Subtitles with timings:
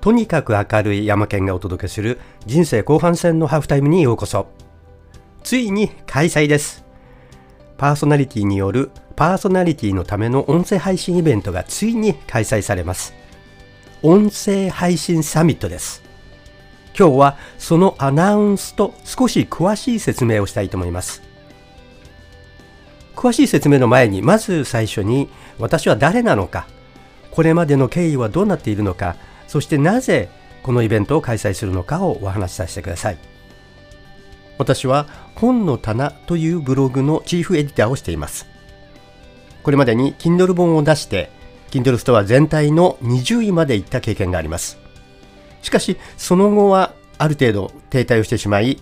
[0.00, 4.46] とにかく明るい山県がお届けする人生後半戦のハーフタイムにようこそ。
[5.42, 6.84] ついに開催です。
[7.76, 13.14] パーソナリティによるパーソナリティのための音声配信イベントがついに開催されます。
[14.02, 16.04] 音声配信サミットです。
[16.96, 21.22] 今日はそのアナウンスと少し詳しい説明をしたいと思います。
[23.16, 26.68] 詳しい説明の前にまず最初に私は誰なのか
[27.32, 29.16] これまでの経緯はどうなっているのか
[29.48, 30.28] そしてなぜ
[30.62, 33.18] このイベントを開催するのかをお話しさせてください。
[34.58, 38.46] 私は本の棚というブログのチーフエディターをしています。
[39.62, 41.30] これまでに Kindle 本を出して
[41.70, 44.78] Kindle ストア全体の20位まで行った経験があります。
[45.62, 48.80] しかしその後はある程度停滞をしてしまい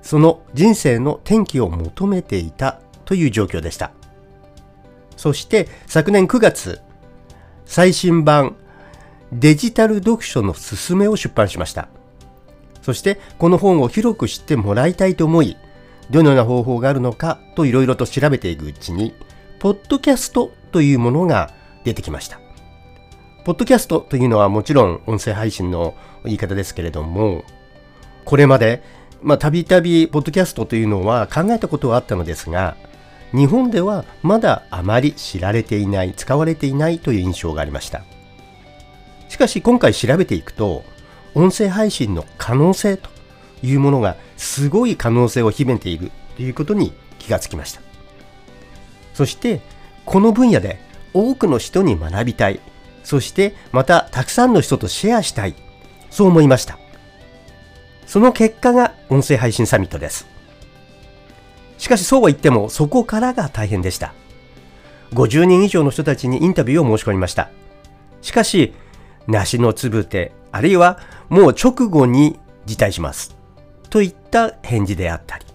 [0.00, 3.92] その人生の転機を求めていたという状況でした。
[5.16, 6.80] そして昨年9月
[7.64, 8.56] 最新版
[9.32, 11.88] デジタル読書のすすめを出版しました。
[12.82, 15.56] そしてこの本を広く知ってもらいたいと思い、
[16.10, 19.14] どのような方法があるのかといろいろと調べていくうちに、
[19.58, 22.40] ポッドキャストというものが出てきました。
[23.44, 27.44] ポッドキャストというのはもちろん音声配信の言い方ですけれども、
[28.24, 28.82] これまで、
[29.22, 32.76] まあ、たびたびポッドキャストというのは考えたことはあったのですが、
[33.32, 38.04] 日本ではまだあまり知られていない、使われていないという印象がありました。
[39.32, 40.84] しかし今回調べていくと、
[41.34, 43.08] 音声配信の可能性と
[43.62, 47.80] いうものがすごい可能性を秘めているということに気がつきました。
[49.14, 49.62] そして、
[50.04, 50.80] この分野で
[51.14, 52.60] 多くの人に学びたい。
[53.04, 55.54] そしてまたたくさんの人とシェアしたい。
[56.10, 56.78] そう思いました。
[58.06, 60.26] その結果が音声配信サミットです。
[61.78, 64.12] しかしそうは言ってもそこからが大変でした。
[65.14, 67.48] 50人以上の人たちにインタビューを申し込みました。
[68.20, 68.74] しかし
[69.26, 73.36] 梨のつぶて、あるいはもう直後に辞退します。
[73.90, 75.46] といった返事であったり。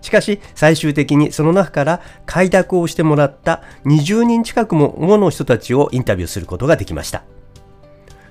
[0.00, 7.24] しかし最終的にその中から快諾をしてもらった20人近くもの人たちをインタビューすることができました。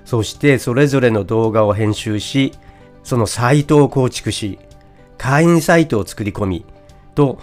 [0.04, 2.52] そしてそれぞれの動画を編集し、
[3.02, 4.58] そのサイトを構築し、
[5.18, 6.66] 会員サイトを作り込み、
[7.14, 7.38] と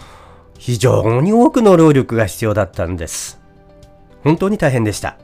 [0.58, 3.42] 非常に多くの労力が必要だったんです。
[4.24, 5.18] 本当に大変でした。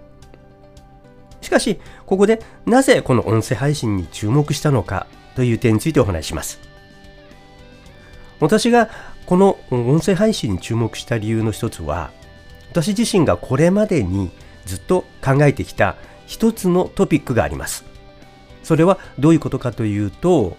[1.41, 6.59] しかし、ここでなぜこの音声配信に注目したのかという点についてお話します。
[8.39, 8.89] 私が
[9.25, 12.11] この音声配信に注目した理由の一つは、
[12.71, 14.29] 私自身がこれまでに
[14.65, 17.85] ずっと考えてきた一つのトピックがあります。
[18.63, 20.57] それはどういうことかというと、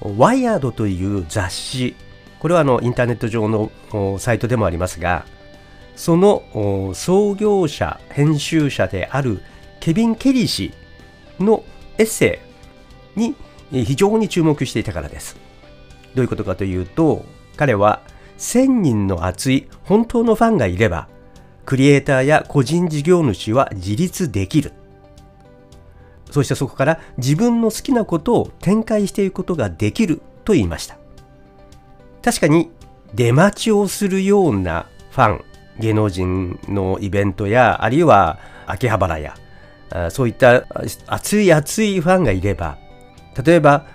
[0.00, 1.96] ワイヤードという雑誌、
[2.38, 3.70] これはあのインターネット上の
[4.18, 5.26] サイトでもありますが、
[5.96, 9.42] その創業者、編集者である
[9.80, 10.72] ケビン・ケリー氏
[11.38, 11.64] の
[11.98, 12.40] エッセ
[13.16, 13.34] イに
[13.70, 15.36] 非常に注目していたからです。
[16.14, 17.24] どういうことかというと、
[17.56, 18.02] 彼は
[18.38, 21.08] 1000人の熱い本当のファンがいれば、
[21.64, 24.72] クリエイターや個人事業主は自立できる。
[26.30, 30.96] そしてそこから自分の好きなことを展開していくことができると言いました。
[32.22, 32.70] 確かに
[33.14, 35.44] 出待ちをするようなファン、
[35.78, 39.36] 芸能人のイベントや、あるいは秋葉原や
[40.10, 40.64] そういった
[41.06, 42.78] 熱い熱いファンがいれば
[43.44, 43.86] 例えば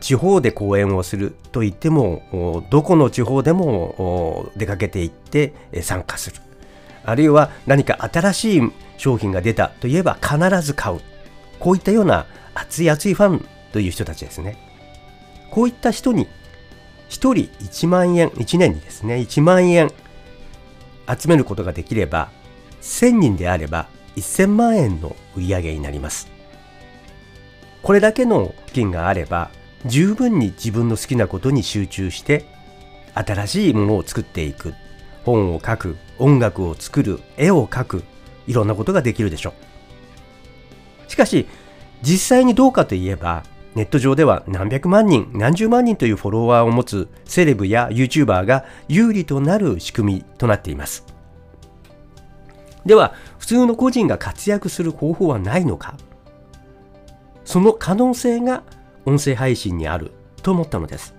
[0.00, 5.52] 地方で講演をすると言ってもどこの地方でも出かけていって
[5.82, 6.36] 参加する。
[7.04, 11.00] あるいは何か新しい商品が出たといえば必ず買う。
[11.58, 14.58] こういったような熱い熱いファンという人たちですね。
[15.50, 16.28] こういった人に1
[17.08, 17.32] 人
[17.64, 19.90] 1万円1年にですね1万円
[21.08, 22.30] 集めることができれば
[22.82, 23.88] 1000人であれば
[24.20, 26.30] 1000万円の売上になります。
[27.82, 29.50] これだけの金があれば
[29.86, 32.44] 十分に自分の好きなことに集中して
[33.14, 34.74] 新しいものを作っていく。
[35.24, 38.04] 本を書く音楽を作る絵を描く
[38.46, 39.54] いろんなことができるでしょ
[41.06, 41.10] う。
[41.10, 41.46] しかし
[42.02, 43.44] 実際にどうかといえば
[43.74, 51.09] ネット上では何百万人何十万人というフォロワーを持つセレブや YouTuber が有利となる仕組みとなっています。
[52.86, 55.96] では普通の個人が活躍する方法はないのか？
[57.44, 58.62] その可能性が
[59.04, 60.12] 音声配信にある
[60.42, 61.14] と思ったのです。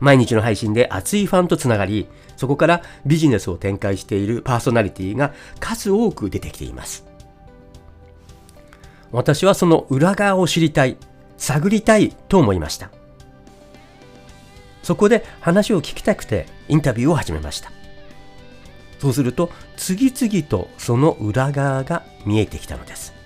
[0.00, 7.04] 毎日の配信で熱いファンとつながりそこからビジネスを展開しているパーソナリティが数多く出てきています。
[9.12, 10.96] 私はその裏側を知りたい
[11.36, 12.90] 探りたいと思いました。
[14.82, 17.70] そこで話を聞きたくてインタビューを始めました。
[19.00, 23.20] そうすると次々とその裏側が見えてきたのです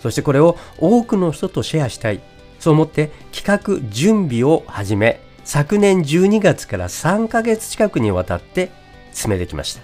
[0.00, 2.20] そしてこれを多くの人とシェアしたい。
[2.58, 8.70] そう思って企画準備を始め、昨年12月から3ヶ月近くにわたって
[9.12, 9.82] 進めてきました。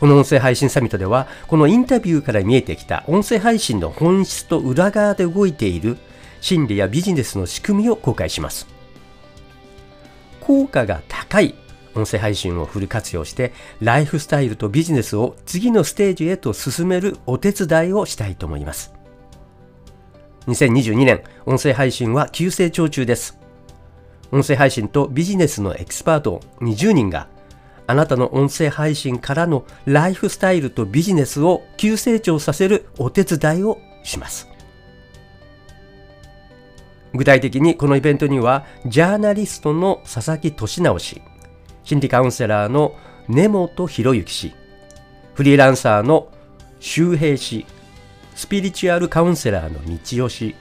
[0.00, 5.98] この音声配信サミットでは、このインタビューから見えてきた音声配信の本質と裏側で動いている
[6.40, 8.66] 心理やビジネスの仕組みを公開します。
[10.40, 11.54] 効果が高い
[11.98, 18.94] 音声配信をフル活用して、ライフスタイルとビジネスを次のステージへと進めるお手伝いをしたいと思います。
[20.46, 23.38] 2022年、音声配信は急成長中です。
[24.30, 27.28] 音声配信とビジネスのエキスパート20人が、
[27.86, 34.46] あなたの音声配信からのライフスタイルとビジネスを急成長させるお手伝いをします。
[37.14, 41.22] 具体的にこのイベントには、ジャーナリストの佐々木俊直氏、
[41.88, 42.94] 心理カウンセラーの
[43.28, 44.52] 根本博之氏、
[45.32, 46.28] フリーランサーの
[46.80, 47.64] 周平氏、
[48.34, 50.54] スピリチュアルカウンセラーの道夫氏、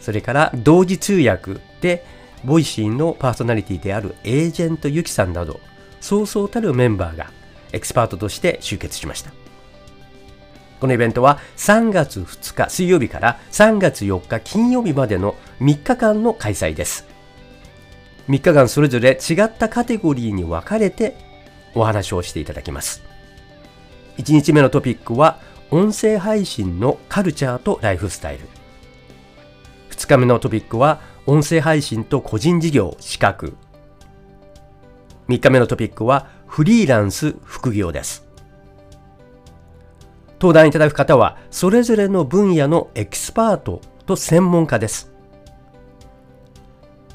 [0.00, 2.04] それから同時通訳で、
[2.42, 5.60] ボイシーのパーソナリティであるエージェントユキさんなど、
[6.00, 7.30] そうそうたるメンバーが。
[7.70, 9.30] エキスパートとして集結しました。
[10.80, 17.11] このイベントは3月2日水曜日から3月4日金曜日までの3日間の開催です。
[18.28, 21.16] 3日間それぞれ違ったカテゴリーに分かれて
[21.74, 23.02] お話をしていただきます。
[24.18, 25.40] 1日目のトピックは
[25.70, 28.46] 音声配信のカルチャーとライフスタイル。
[29.90, 33.56] 2日目のトピックは音声配信と個人事業資格。
[35.28, 38.26] 3日目のトピックはフリーランス副業です。
[40.34, 45.11] 登壇いただく方はそれぞれの分野のエキスパートと専門家です。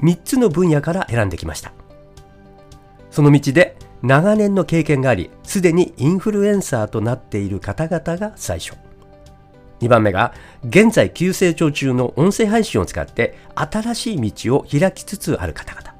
[0.00, 1.72] 3つの分野から選んできました。
[3.10, 8.76] その道で長年の経験があり、すでにインフルエンサーとなっている方々が最初。
[9.80, 10.34] 2番目が、
[10.64, 15.94] 現在急成長中の音声配信を使って新しい道を開きつつある方々。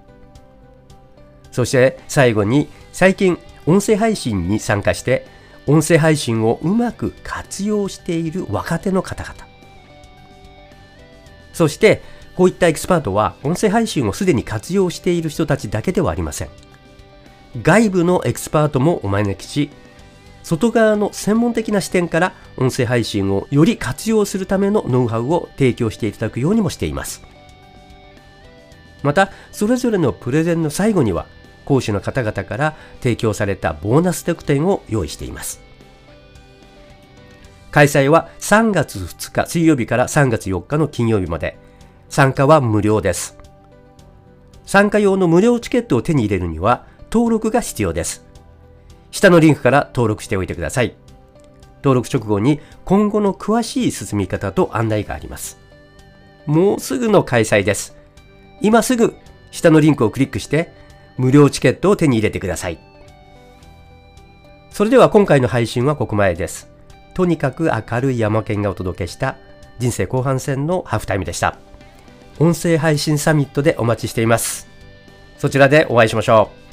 [1.50, 5.26] そして最後に、最近音声配信に参加して、
[5.66, 9.46] 音声配信をうまく活用している若手の方々。
[11.52, 12.00] そして、
[12.38, 16.48] こういったエキスパートは音声配信をすでに活用している人たちだけではありません。
[17.64, 19.70] 外部のエキスパートもお招きし、
[20.44, 27.24] 外側の専門的な視点から音声配信をより活用するためのノウハウを提供していただくようにもしています。
[29.02, 31.26] また、それぞれのプレゼンの最後には、
[31.64, 35.60] 講師の方々から提供されたボーナス特典を用意しています。
[37.72, 41.58] 開催は3月2日水曜日から3月4日の金曜日まで、
[42.08, 43.38] 参加は無料です。
[44.64, 48.26] 参加用の無料チケットを手に入れるには登録が必要です。
[49.10, 50.94] 下のリンクから登録しておいてください。
[51.82, 55.58] 登録直後に今後の詳しい進み方と案内があります。
[56.46, 57.96] もうすぐの開催です。
[58.60, 59.14] 今すぐ
[59.50, 60.72] 下のリンクをクリックして
[61.16, 62.78] 無料チケットを手に入れてください。
[64.70, 66.70] それでは今回の配信はここまでです。
[67.14, 69.36] とにかく明るい山県がお届けした
[69.78, 71.58] 人生後半戦のハーフタイムでした。
[72.38, 74.68] 音声配信サミットでお待ちしています。
[75.38, 76.67] そちらでお会いしましょう。